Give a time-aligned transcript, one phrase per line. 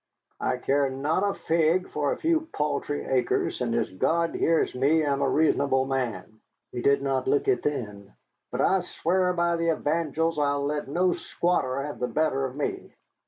[0.39, 5.05] "I care not a fig for a few paltry acres, and as God hears me
[5.05, 6.39] I'm a reasonable man."
[6.71, 8.11] (He did not look it then.)
[8.51, 12.95] "But I swear by the evangels I'll let no squatter have the better of me.